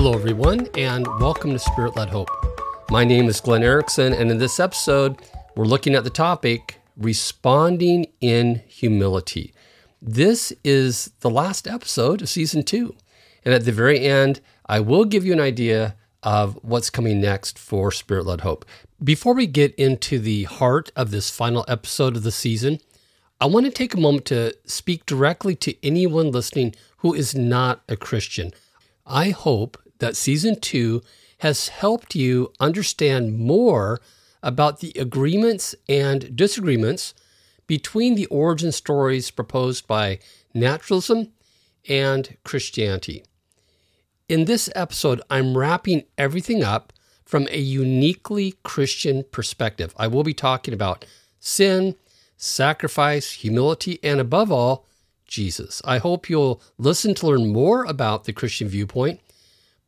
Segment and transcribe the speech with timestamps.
[0.00, 2.30] Hello, everyone, and welcome to Spirit Led Hope.
[2.88, 5.20] My name is Glenn Erickson, and in this episode,
[5.56, 9.52] we're looking at the topic responding in humility.
[10.00, 12.94] This is the last episode of season two.
[13.44, 17.58] And at the very end, I will give you an idea of what's coming next
[17.58, 18.64] for Spirit Led Hope.
[19.02, 22.78] Before we get into the heart of this final episode of the season,
[23.40, 27.82] I want to take a moment to speak directly to anyone listening who is not
[27.88, 28.52] a Christian.
[29.04, 31.02] I hope that season two
[31.38, 34.00] has helped you understand more
[34.42, 37.14] about the agreements and disagreements
[37.66, 40.18] between the origin stories proposed by
[40.54, 41.32] naturalism
[41.88, 43.24] and Christianity.
[44.28, 46.92] In this episode, I'm wrapping everything up
[47.24, 49.94] from a uniquely Christian perspective.
[49.96, 51.04] I will be talking about
[51.38, 51.94] sin,
[52.36, 54.86] sacrifice, humility, and above all,
[55.26, 55.82] Jesus.
[55.84, 59.20] I hope you'll listen to learn more about the Christian viewpoint,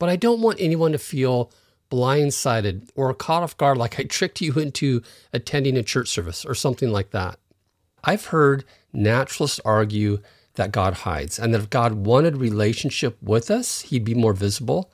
[0.01, 1.53] but I don't want anyone to feel
[1.91, 6.55] blindsided or caught off guard like I tricked you into attending a church service or
[6.55, 7.39] something like that.
[8.03, 10.21] I've heard naturalists argue
[10.55, 14.91] that God hides and that if God wanted relationship with us, he'd be more visible.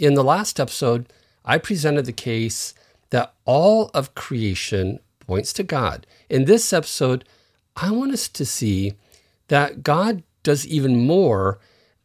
[0.00, 1.12] In the last episode,
[1.44, 2.74] I presented the case
[3.10, 6.06] that all of creation points to God.
[6.28, 7.24] In this episode,
[7.76, 8.94] I want us to see
[9.46, 11.60] that God does even more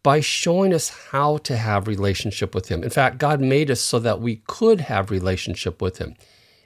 [0.05, 2.83] by showing us how to have relationship with him.
[2.83, 6.13] In fact, God made us so that we could have relationship with him.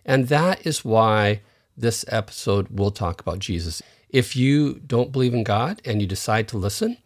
[0.04, 1.40] And that is why
[1.78, 3.82] this episode will talk about Jesus.
[4.10, 6.98] If you don't believe in God and you decide to listen,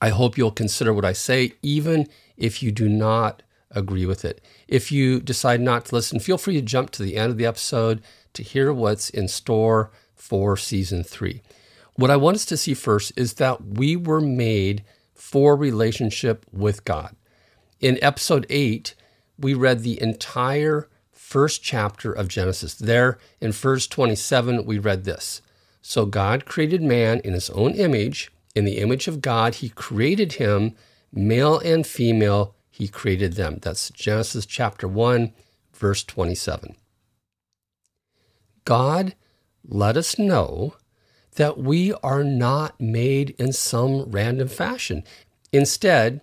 [0.00, 4.40] I hope you'll consider what I say, even if you do not agree with it.
[4.68, 7.46] If you decide not to listen, feel free to jump to the end of the
[7.46, 8.00] episode
[8.34, 11.42] to hear what's in store for season three.
[11.96, 14.84] What I want us to see first is that we were made
[15.20, 17.14] for relationship with God.
[17.78, 18.94] In episode eight,
[19.38, 22.74] we read the entire first chapter of Genesis.
[22.74, 25.42] There in verse 27, we read this
[25.82, 28.32] So God created man in his own image.
[28.54, 30.74] In the image of God, he created him,
[31.12, 33.58] male and female, he created them.
[33.60, 35.32] That's Genesis chapter 1,
[35.72, 36.74] verse 27.
[38.64, 39.14] God
[39.68, 40.74] let us know
[41.36, 45.04] that we are not made in some random fashion.
[45.52, 46.20] Instead,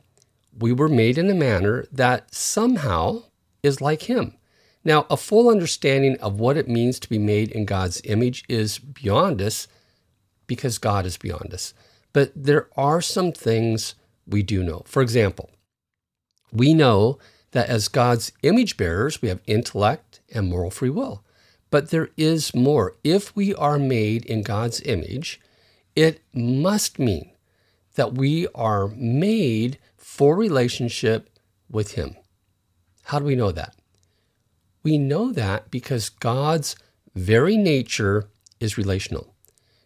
[0.57, 3.23] we were made in a manner that somehow
[3.63, 4.35] is like Him.
[4.83, 8.79] Now, a full understanding of what it means to be made in God's image is
[8.79, 9.67] beyond us
[10.47, 11.73] because God is beyond us.
[12.13, 13.95] But there are some things
[14.25, 14.83] we do know.
[14.85, 15.49] For example,
[16.51, 17.19] we know
[17.51, 21.23] that as God's image bearers, we have intellect and moral free will.
[21.69, 22.95] But there is more.
[23.03, 25.39] If we are made in God's image,
[25.95, 27.31] it must mean
[27.95, 31.29] that we are made for relationship
[31.69, 32.15] with Him.
[33.05, 33.75] How do we know that?
[34.83, 36.75] We know that because God's
[37.15, 38.29] very nature
[38.59, 39.33] is relational.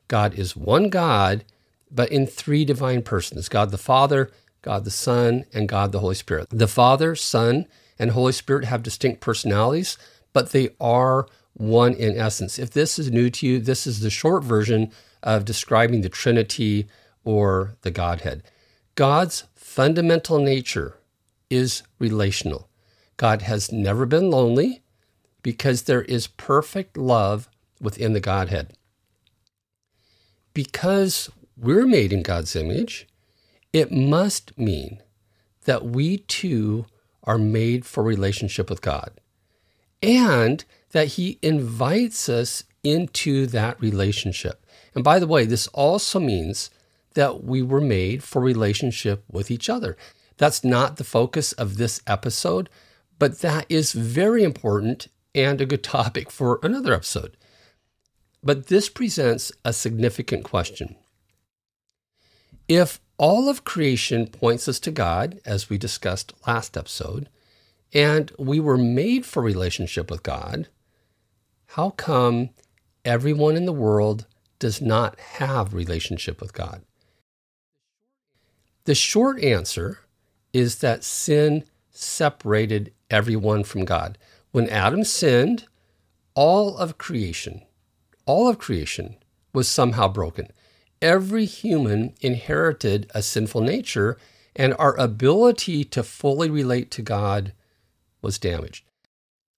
[0.08, 1.46] God is one God,
[1.90, 4.31] but in three divine persons God the Father,
[4.62, 6.48] God the Son, and God the Holy Spirit.
[6.52, 7.66] The Father, Son,
[7.98, 9.98] and Holy Spirit have distinct personalities,
[10.34, 12.57] but they are one in essence.
[12.57, 14.91] If this is new to you, this is the short version
[15.23, 16.88] of describing the Trinity
[17.23, 18.44] or the Godhead.
[18.95, 20.97] God's fundamental nature
[21.50, 22.69] is relational.
[23.17, 24.81] God has never been lonely
[25.44, 28.73] because there is perfect love within the Godhead.
[30.53, 33.07] Because we're made in God's image,
[33.72, 35.01] it must mean
[35.66, 36.85] that we too
[37.23, 39.12] are made for relationship with God
[40.01, 44.66] and that He invites us into that relationship.
[44.94, 46.69] And by the way, this also means
[47.13, 49.97] that we were made for relationship with each other.
[50.38, 52.69] That's not the focus of this episode,
[53.19, 57.38] but that is very important and a good topic for another episode.
[58.44, 60.95] But this presents a significant question.
[62.68, 67.30] If all of creation points us to God, as we discussed last episode,
[67.94, 70.69] and we were made for relationship with God,
[71.75, 72.50] how come
[73.06, 74.25] everyone in the world
[74.59, 76.83] does not have relationship with God?
[78.85, 80.00] The short answer
[80.53, 84.18] is that sin separated everyone from God.
[84.51, 85.65] When Adam sinned,
[86.33, 87.62] all of creation,
[88.25, 89.15] all of creation
[89.53, 90.47] was somehow broken
[91.01, 94.17] every human inherited a sinful nature,
[94.56, 97.53] and our ability to fully relate to God
[98.21, 98.85] was damaged.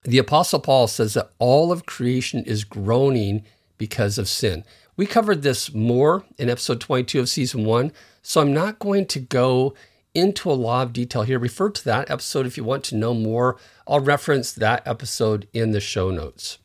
[0.04, 3.44] The Apostle Paul says that all of creation is groaning
[3.78, 4.66] because of sin.
[4.98, 7.92] We covered this more in episode 22 of season one,
[8.22, 9.74] so I'm not going to go
[10.14, 11.40] into a lot of detail here.
[11.40, 13.58] Refer to that episode if you want to know more.
[13.88, 16.60] I'll reference that episode in the show notes.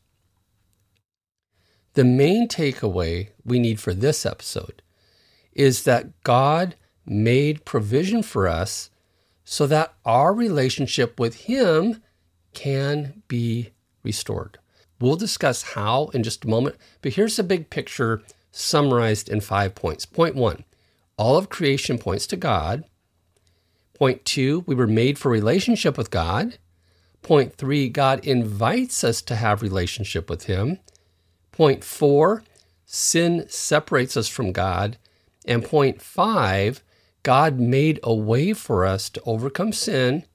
[1.93, 4.81] The main takeaway we need for this episode
[5.53, 6.75] is that God
[7.05, 8.89] made provision for us
[9.43, 12.03] so that our relationship with Him
[12.59, 13.69] can be
[14.03, 14.59] restored.
[14.99, 18.21] We'll discuss how in just a moment, but here's the big picture
[18.51, 20.05] summarized in five points.
[20.05, 20.65] Point one
[21.15, 22.83] all of creation points to God.
[23.93, 26.57] Point two, we were made for relationship with God.
[27.21, 30.79] Point three, God invites us to have relationship with Him.
[31.53, 32.43] Point four,
[32.85, 34.97] sin separates us from God.
[35.45, 36.83] And point five,
[37.23, 40.25] God made a way for us to overcome sin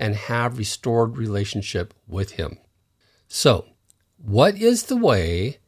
[0.00, 2.58] and have restored relationship with Him.
[3.28, 3.66] So,
[4.16, 5.58] what is the way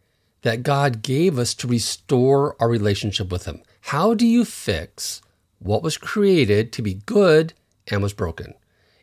[0.41, 3.63] that God gave us to restore our relationship with Him?
[3.83, 5.21] How do you fix
[5.59, 7.53] what was created to be good
[7.89, 8.55] and was broken?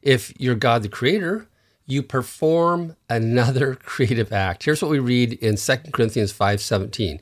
[0.02, 1.48] If you're God the Creator,
[1.86, 4.64] you perform another creative act.
[4.64, 7.20] Here's what we read in 2 Corinthians 5:17.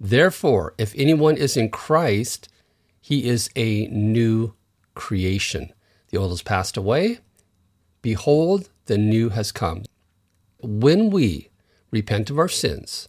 [0.00, 2.48] Therefore, if anyone is in Christ,
[3.00, 4.54] he is a new
[4.94, 5.72] creation.
[6.10, 7.20] The old has passed away.
[8.04, 9.82] Behold, the new has come.
[10.60, 11.48] When we
[11.90, 13.08] repent of our sins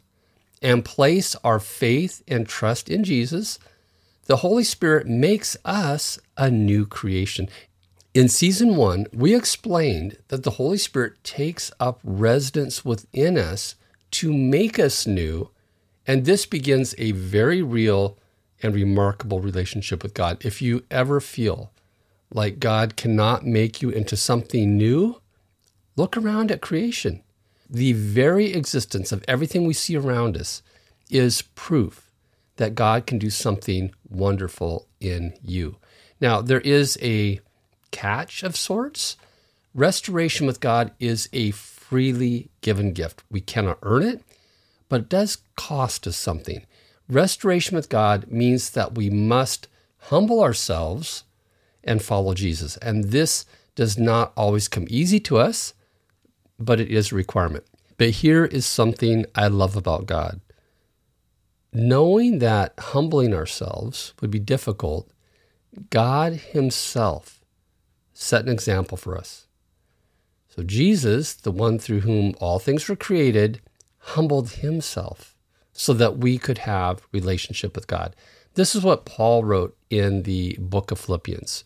[0.61, 3.59] and place our faith and trust in Jesus,
[4.27, 7.49] the Holy Spirit makes us a new creation.
[8.13, 13.75] In season one, we explained that the Holy Spirit takes up residence within us
[14.11, 15.49] to make us new,
[16.07, 18.17] and this begins a very real
[18.63, 20.37] and remarkable relationship with God.
[20.45, 21.73] If you ever feel
[22.35, 25.21] like God cannot make you into something new,
[25.95, 27.23] look around at creation.
[27.69, 30.61] The very existence of everything we see around us
[31.09, 32.11] is proof
[32.57, 35.77] that God can do something wonderful in you.
[36.19, 37.39] Now, there is a
[37.91, 39.15] catch of sorts.
[39.73, 43.23] Restoration with God is a freely given gift.
[43.31, 44.23] We cannot earn it,
[44.89, 46.65] but it does cost us something.
[47.07, 49.67] Restoration with God means that we must
[50.09, 51.23] humble ourselves
[51.85, 52.77] and follow Jesus.
[52.77, 53.45] And this
[53.75, 55.73] does not always come easy to us,
[56.59, 57.65] but it is a requirement.
[57.97, 60.41] But here is something I love about God.
[61.71, 65.09] Knowing that humbling ourselves would be difficult,
[65.89, 67.41] God Himself
[68.13, 69.45] set an example for us.
[70.47, 73.61] So Jesus, the one through whom all things were created,
[73.99, 75.35] humbled himself
[75.73, 78.15] so that we could have relationship with God.
[78.53, 81.65] This is what Paul wrote in the book of Philippians.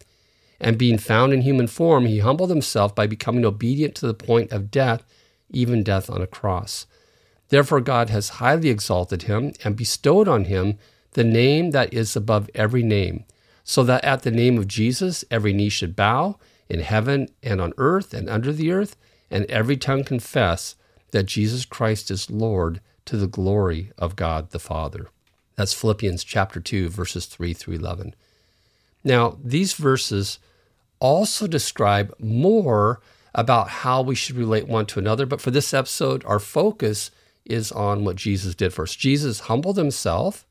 [0.61, 4.53] And being found in human form, he humbled himself by becoming obedient to the point
[4.53, 5.03] of death,
[5.49, 6.85] even death on a cross.
[7.49, 10.77] Therefore, God has highly exalted him and bestowed on him
[11.13, 13.25] the name that is above every name
[13.63, 16.37] so that at the name of Jesus every knee should bow
[16.69, 18.95] in heaven and on earth and under the earth,
[19.29, 20.75] and every tongue confess
[21.11, 25.07] that Jesus Christ is Lord to the glory of God the Father.
[25.55, 28.15] That's Philippians chapter 2, verses 3 through 11.
[29.03, 30.39] Now, these verses
[31.01, 33.01] also describe more
[33.35, 37.11] about how we should relate one to another, but for this episode, our focus
[37.43, 38.95] is on what Jesus did us.
[38.95, 40.45] Jesus humbled himself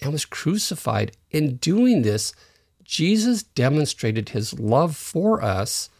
[0.00, 1.12] and was crucified.
[1.30, 2.32] In doing this,
[2.82, 5.90] Jesus demonstrated his love for us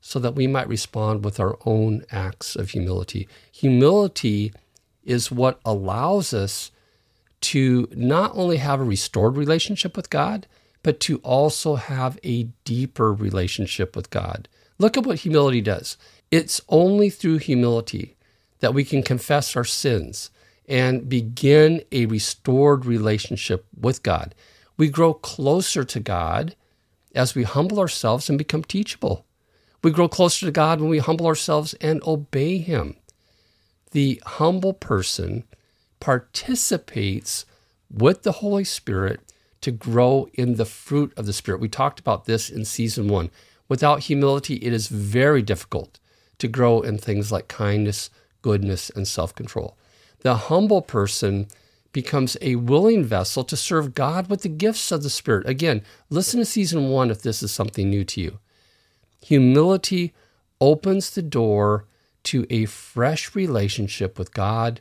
[0.00, 3.28] so that we might respond with our own acts of humility.
[3.52, 4.52] Humility
[5.04, 6.70] is what allows us
[7.40, 10.46] to not only have a restored relationship with God,
[10.82, 14.48] but to also have a deeper relationship with God.
[14.78, 15.96] Look at what humility does.
[16.30, 18.16] It's only through humility
[18.60, 20.30] that we can confess our sins
[20.68, 24.34] and begin a restored relationship with God.
[24.76, 26.54] We grow closer to God
[27.14, 29.26] as we humble ourselves and become teachable.
[29.82, 32.96] We grow closer to God when we humble ourselves and obey Him.
[33.90, 35.44] The humble person
[35.98, 37.44] participates
[37.90, 39.20] with the Holy Spirit
[39.60, 41.60] to grow in the fruit of the Spirit.
[41.60, 43.30] We talked about this in season one.
[43.68, 45.98] Without humility, it is very difficult
[46.38, 48.10] to grow in things like kindness,
[48.42, 49.76] goodness, and self control.
[50.20, 51.46] The humble person
[51.92, 55.48] becomes a willing vessel to serve God with the gifts of the Spirit.
[55.48, 58.38] Again, listen to season one if this is something new to you.
[59.22, 60.14] Humility
[60.60, 61.86] opens the door
[62.24, 64.80] to a fresh relationship with God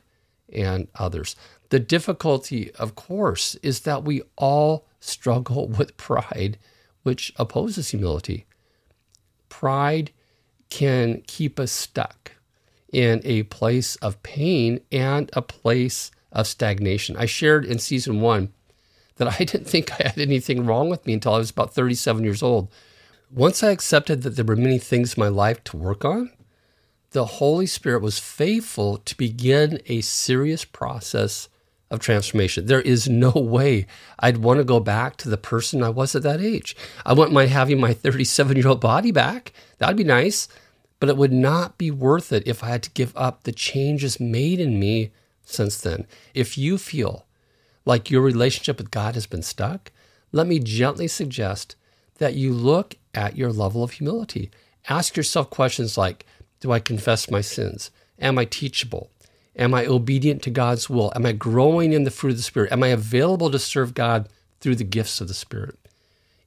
[0.53, 1.35] and others.
[1.69, 6.57] The difficulty, of course, is that we all struggle with pride,
[7.03, 8.45] which opposes humility.
[9.47, 10.11] Pride
[10.69, 12.33] can keep us stuck
[12.91, 17.15] in a place of pain and a place of stagnation.
[17.17, 18.53] I shared in season one
[19.15, 22.23] that I didn't think I had anything wrong with me until I was about 37
[22.23, 22.69] years old.
[23.31, 26.31] Once I accepted that there were many things in my life to work on,
[27.11, 31.49] the Holy Spirit was faithful to begin a serious process
[31.89, 32.67] of transformation.
[32.67, 33.87] There is no way
[34.19, 36.75] I'd want to go back to the person I was at that age.
[37.05, 39.53] I wouldn't mind having my 37 year old body back.
[39.77, 40.47] That'd be nice.
[40.99, 44.19] But it would not be worth it if I had to give up the changes
[44.19, 45.11] made in me
[45.43, 46.05] since then.
[46.33, 47.25] If you feel
[47.85, 49.93] like your relationship with God has been stuck,
[50.33, 51.77] let me gently suggest
[52.17, 54.51] that you look at your level of humility.
[54.89, 56.25] Ask yourself questions like
[56.59, 57.91] Do I confess my sins?
[58.19, 59.09] Am I teachable?
[59.55, 61.11] Am I obedient to God's will?
[61.15, 62.71] Am I growing in the fruit of the Spirit?
[62.71, 65.77] Am I available to serve God through the gifts of the Spirit?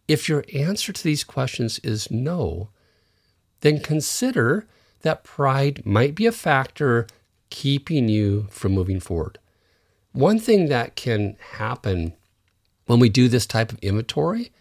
[0.09, 2.69] If your answer to these questions is no,
[3.61, 4.67] then consider
[5.03, 7.07] that pride might be a factor
[7.51, 9.39] keeping you from moving forward.
[10.13, 12.15] One thing that can happen
[12.87, 14.53] when we do this type of inventory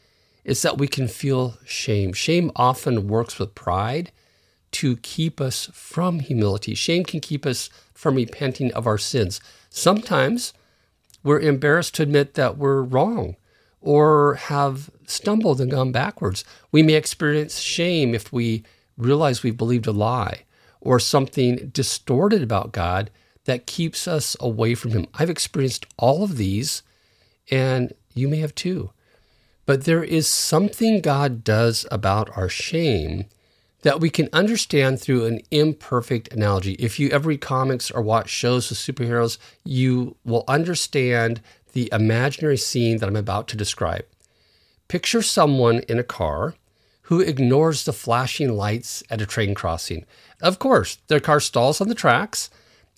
[0.43, 2.13] is that we can feel shame.
[2.13, 4.11] Shame often works with pride
[4.71, 6.75] to keep us from humility.
[6.75, 9.39] Shame can keep us from repenting of our sins.
[9.69, 10.53] Sometimes
[11.23, 13.35] we're embarrassed to admit that we're wrong
[13.79, 16.43] or have stumbled and gone backwards.
[16.71, 18.63] We may experience shame if we
[18.97, 20.43] realize we've believed a lie
[20.79, 23.11] or something distorted about God
[23.45, 25.07] that keeps us away from Him.
[25.13, 26.83] I've experienced all of these,
[27.49, 28.91] and you may have too.
[29.65, 33.25] But there is something God does about our shame
[33.81, 36.73] that we can understand through an imperfect analogy.
[36.73, 41.41] If you ever read comics or watch shows with superheroes, you will understand
[41.73, 44.05] the imaginary scene that I'm about to describe.
[44.87, 46.55] Picture someone in a car
[47.03, 50.05] who ignores the flashing lights at a train crossing.
[50.41, 52.49] Of course, their car stalls on the tracks,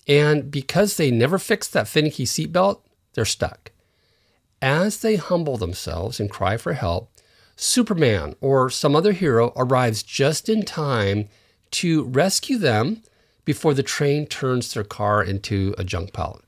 [0.06, 2.80] and because they never fixed that finicky seatbelt,
[3.14, 3.70] they're stuck.
[4.60, 7.10] As they humble themselves and cry for help,
[7.56, 11.28] Superman or some other hero arrives just in time
[11.72, 13.02] to rescue them
[13.44, 16.40] before the train turns their car into a junk pile.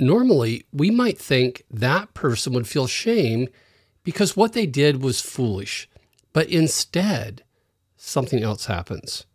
[0.00, 3.48] Normally, we might think that person would feel shame
[4.04, 5.88] because what they did was foolish,
[6.32, 7.42] but instead,
[7.96, 9.26] something else happens.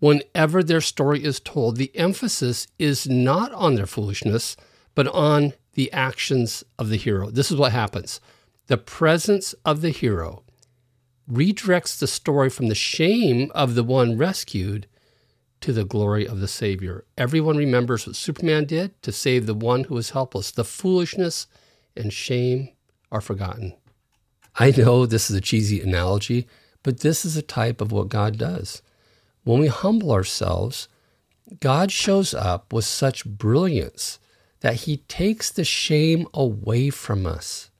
[0.00, 4.56] Whenever their story is told, the emphasis is not on their foolishness,
[4.96, 7.30] but on the actions of the hero.
[7.30, 8.20] This is what happens
[8.66, 10.44] the presence of the hero
[11.30, 14.86] redirects the story from the shame of the one rescued
[15.60, 17.04] to the glory of the Savior.
[17.16, 20.50] Everyone remembers what Superman did to save the one who was helpless.
[20.50, 21.46] The foolishness
[21.96, 22.70] and shame
[23.10, 23.74] are forgotten.
[24.56, 26.46] I know this is a cheesy analogy,
[26.82, 28.82] but this is a type of what God does.
[29.44, 30.88] When we humble ourselves,
[31.60, 34.18] God shows up with such brilliance
[34.60, 37.70] that he takes the shame away from us.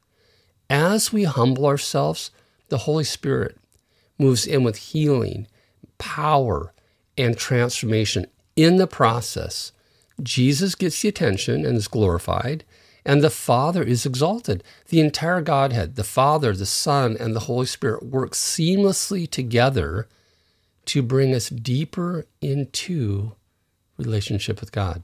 [0.73, 2.31] As we humble ourselves,
[2.71, 3.59] the Holy Spirit
[4.19, 5.47] moves in with healing,
[5.99, 6.73] power,
[7.19, 8.25] and transformation.
[8.57, 9.73] In the process,
[10.23, 12.64] Jesus gets the attention and is glorified,
[13.05, 14.64] and the Father is exalted.
[14.88, 20.09] The entire Godhead, the Father, the Son, and the Holy Spirit work seamlessly together
[20.87, 23.33] to bring us deeper into
[23.99, 25.02] relationship with God.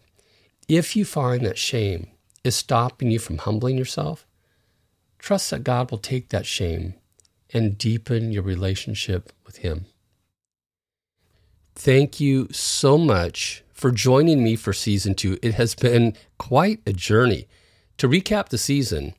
[0.66, 2.06] If you find that shame
[2.42, 4.25] is stopping you from humbling yourself,
[5.18, 6.94] Trust that God will take that shame
[7.52, 9.87] and deepen your relationship with Him.
[11.75, 15.38] Thank you so much for joining me for season two.
[15.42, 17.46] It has been quite a journey.
[17.98, 19.14] To recap the season,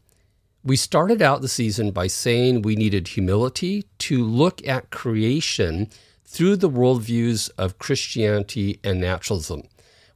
[0.63, 5.89] we started out the season by saying we needed humility to look at creation
[6.25, 9.63] through the worldviews of Christianity and naturalism.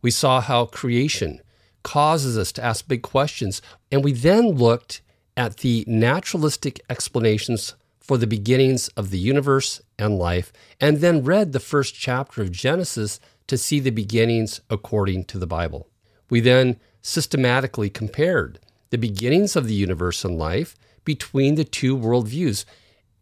[0.01, 1.41] We saw how creation
[1.83, 3.61] causes us to ask big questions,
[3.91, 5.01] and we then looked
[5.35, 11.51] at the naturalistic explanations for the beginnings of the universe and life, and then read
[11.51, 15.87] the first chapter of Genesis to see the beginnings according to the Bible.
[16.29, 18.59] We then systematically compared
[18.89, 20.75] the beginnings of the universe and life
[21.05, 22.65] between the two worldviews.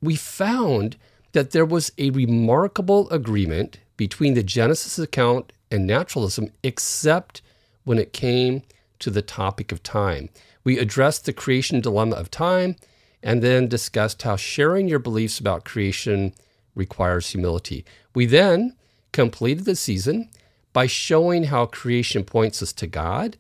[0.02, 0.98] We found
[1.32, 7.42] that there was a remarkable agreement between the Genesis account and naturalism, except
[7.84, 8.64] when it came
[9.00, 10.30] to the topic of time.
[10.64, 12.76] We addressed the creation dilemma of time
[13.24, 16.34] and then discussed how sharing your beliefs about creation
[16.76, 17.86] requires humility.
[18.16, 18.76] We then
[19.12, 20.30] completed the season
[20.74, 23.38] by showing how creation points us to God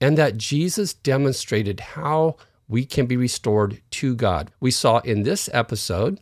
[0.00, 2.36] and that Jesus demonstrated how
[2.68, 4.50] we can be restored to God.
[4.58, 6.18] We saw in this episode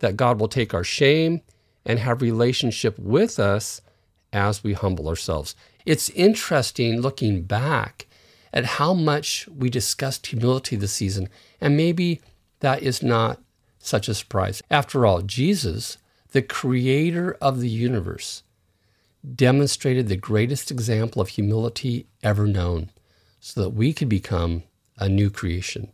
[0.00, 1.40] that God will take our shame
[1.86, 3.80] and have relationship with us
[4.32, 5.54] as we humble ourselves.
[5.86, 8.06] It's interesting looking back
[8.54, 11.28] at how much we discussed humility this season,
[11.60, 12.20] and maybe
[12.60, 13.42] that is not
[13.78, 14.62] such a surprise.
[14.70, 15.98] After all, Jesus,
[16.30, 18.44] the creator of the universe,
[19.34, 22.90] demonstrated the greatest example of humility ever known
[23.40, 24.62] so that we could become
[24.98, 25.90] a new creation.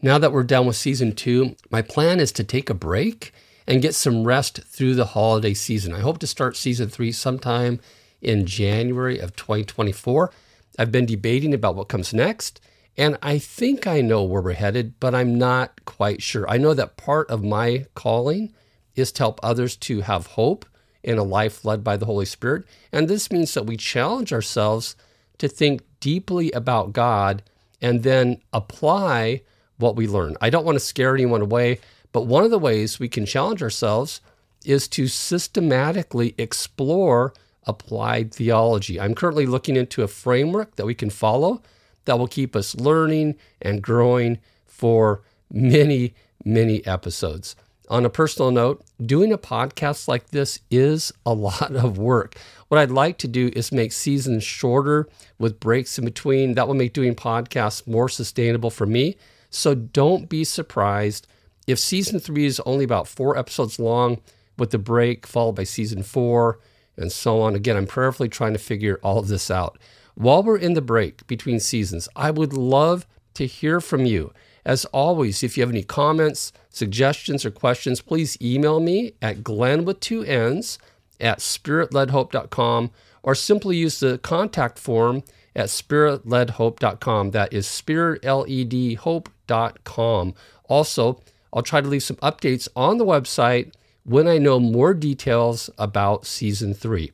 [0.00, 3.32] Now that we're done with season two, my plan is to take a break
[3.66, 5.92] and get some rest through the holiday season.
[5.92, 7.78] I hope to start season three sometime
[8.20, 10.32] in January of 2024.
[10.78, 12.60] I've been debating about what comes next,
[12.96, 16.48] and I think I know where we're headed, but I'm not quite sure.
[16.48, 18.52] I know that part of my calling
[18.94, 20.66] is to help others to have hope
[21.02, 22.64] in a life led by the Holy Spirit.
[22.92, 24.94] And this means that we challenge ourselves
[25.38, 27.42] to think deeply about God
[27.80, 29.42] and then apply
[29.78, 30.36] what we learn.
[30.40, 31.80] I don't want to scare anyone away,
[32.12, 34.20] but one of the ways we can challenge ourselves
[34.64, 37.34] is to systematically explore
[37.66, 39.00] applied theology.
[39.00, 41.62] I'm currently looking into a framework that we can follow
[42.04, 46.14] that will keep us learning and growing for many,
[46.44, 47.54] many episodes.
[47.88, 52.36] On a personal note, doing a podcast like this is a lot of work.
[52.68, 56.54] What I'd like to do is make seasons shorter with breaks in between.
[56.54, 59.16] That will make doing podcasts more sustainable for me.
[59.50, 61.26] So don't be surprised
[61.66, 64.20] if season three is only about four episodes long
[64.58, 66.58] with the break followed by season four
[66.96, 67.54] and so on.
[67.54, 69.78] Again, I'm prayerfully trying to figure all of this out.
[70.14, 74.32] While we're in the break between seasons, I would love to hear from you.
[74.64, 79.84] As always, if you have any comments, suggestions, or questions, please email me at glenn
[79.84, 80.78] with two N's
[81.20, 82.90] at spiritledhope.com
[83.22, 85.22] or simply use the contact form
[85.54, 87.32] at spiritledhope.com.
[87.32, 90.34] That is spiritledhope.com.
[90.68, 91.20] Also,
[91.52, 93.72] I'll try to leave some updates on the website
[94.04, 97.12] when I know more details about season three.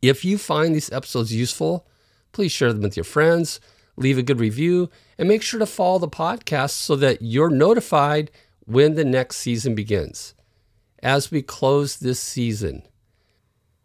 [0.00, 1.86] If you find these episodes useful,
[2.32, 3.58] please share them with your friends,
[3.96, 8.30] leave a good review, and make sure to follow the podcast so that you're notified
[8.64, 10.34] when the next season begins.
[11.02, 12.82] As we close this season,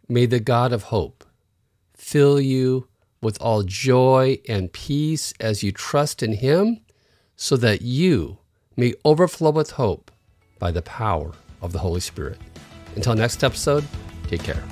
[0.08, 1.26] may the God of hope
[1.96, 2.88] fill you
[3.22, 6.82] with all joy and peace as you trust in Him,
[7.36, 8.38] so that you
[8.76, 10.12] may overflow with hope
[10.60, 12.38] by the power of the Holy Spirit.
[12.96, 13.84] Until next episode,
[14.28, 14.64] take care.